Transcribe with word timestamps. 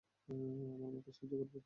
আমায় 0.29 0.91
মরতে 0.93 1.11
সাহায্য 1.11 1.33
করবে? 1.39 1.57